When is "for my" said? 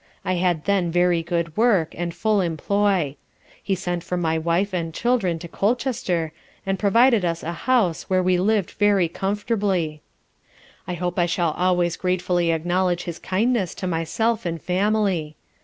4.03-4.35